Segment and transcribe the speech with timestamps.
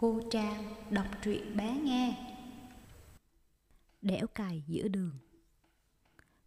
[0.00, 2.16] Cô Trang đọc truyện bé nghe.
[4.02, 5.12] Đẻo cài giữa đường.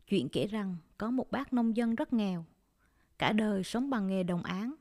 [0.08, 2.46] Chuyện kể rằng có một bác nông dân rất nghèo.
[3.18, 4.74] Cả đời sống bằng nghề đồng án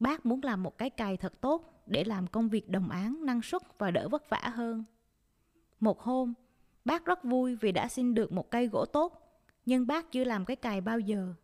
[0.00, 3.42] Bác muốn làm một cái cày thật tốt Để làm công việc đồng án năng
[3.42, 4.84] suất và đỡ vất vả hơn.
[5.80, 6.34] Một hôm,
[6.84, 10.44] bác rất vui vì đã xin được một cây gỗ tốt Nhưng bác chưa làm
[10.44, 11.34] cái cày bao giờ.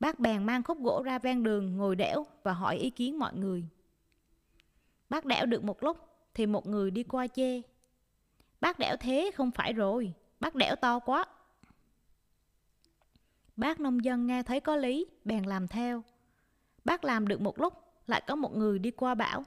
[0.00, 3.34] Bác bèn mang khúc gỗ ra ven đường ngồi đẽo và hỏi ý kiến mọi
[3.34, 3.68] người.
[5.14, 5.96] Bác đẽo được một lúc
[6.34, 7.62] thì một người đi qua chê.
[8.60, 11.24] Bác đẽo thế không phải rồi, bác đẽo to quá.
[13.56, 16.02] Bác nông dân nghe thấy có lý, bèn làm theo.
[16.84, 17.74] Bác làm được một lúc,
[18.06, 19.44] lại có một người đi qua bảo.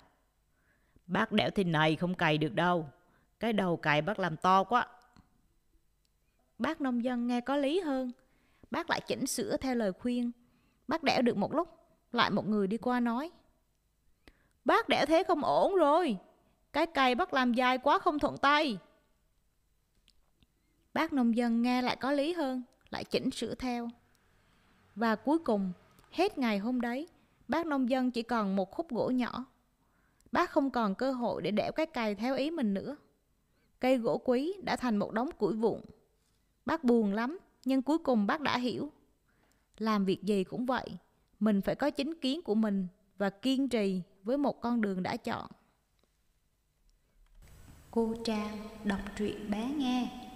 [1.07, 2.89] Bác đẽo thì này không cày được đâu,
[3.39, 4.87] cái đầu cày bác làm to quá.
[6.57, 8.11] Bác nông dân nghe có lý hơn,
[8.71, 10.31] bác lại chỉnh sửa theo lời khuyên.
[10.87, 11.67] Bác đẽo được một lúc,
[12.11, 13.31] lại một người đi qua nói.
[14.67, 16.17] Bác đẻ thế không ổn rồi.
[16.73, 18.77] Cái cây bác làm dài quá không thuận tay.
[20.93, 23.89] Bác nông dân nghe lại có lý hơn, lại chỉnh sửa theo.
[24.95, 25.71] Và cuối cùng,
[26.11, 27.07] hết ngày hôm đấy,
[27.47, 29.45] bác nông dân chỉ còn một khúc gỗ nhỏ.
[30.31, 32.95] Bác không còn cơ hội để đẽo cái cây theo ý mình nữa.
[33.79, 35.81] Cây gỗ quý đã thành một đống củi vụn.
[36.65, 38.91] Bác buồn lắm, nhưng cuối cùng bác đã hiểu.
[39.77, 40.89] Làm việc gì cũng vậy,
[41.39, 45.17] mình phải có chính kiến của mình và kiên trì với một con đường đã
[45.17, 45.47] chọn.
[47.91, 50.26] Cô Trang đọc truyện bé nghe